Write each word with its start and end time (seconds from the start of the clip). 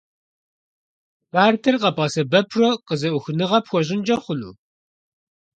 Картэр 1.31 1.75
къэбгъэсэбэпурэ 1.81 2.69
къызэӀухыныгъэ 2.87 3.59
пхуэщӀынкӀэ 3.63 4.15
хъуну? 4.23 4.53